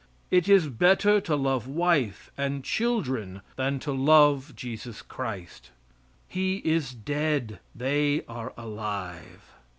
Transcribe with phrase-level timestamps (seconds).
[0.31, 5.69] It is better to love wife and children than to love Jesus Christ,
[6.27, 9.53] He is dead; they are alive.